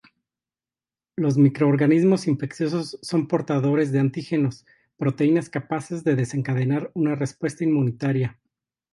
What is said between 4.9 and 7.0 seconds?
proteínas capaces de desencadenar